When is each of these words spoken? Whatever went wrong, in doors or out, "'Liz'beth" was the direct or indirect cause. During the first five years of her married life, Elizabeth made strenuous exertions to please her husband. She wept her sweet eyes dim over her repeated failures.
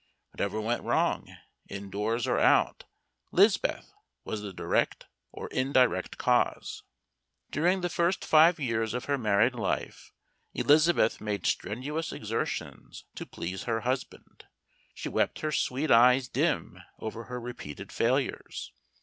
Whatever 0.31 0.59
went 0.59 0.81
wrong, 0.81 1.27
in 1.67 1.91
doors 1.91 2.25
or 2.25 2.39
out, 2.39 2.85
"'Liz'beth" 3.31 3.93
was 4.25 4.41
the 4.41 4.51
direct 4.51 5.05
or 5.31 5.47
indirect 5.49 6.17
cause. 6.17 6.81
During 7.51 7.81
the 7.81 7.87
first 7.87 8.25
five 8.25 8.59
years 8.59 8.95
of 8.95 9.05
her 9.05 9.19
married 9.19 9.53
life, 9.53 10.11
Elizabeth 10.55 11.21
made 11.21 11.45
strenuous 11.45 12.11
exertions 12.11 13.05
to 13.13 13.27
please 13.27 13.65
her 13.65 13.81
husband. 13.81 14.45
She 14.95 15.07
wept 15.07 15.41
her 15.41 15.51
sweet 15.51 15.91
eyes 15.91 16.27
dim 16.27 16.79
over 16.97 17.25
her 17.25 17.39
repeated 17.39 17.91
failures. 17.91 18.71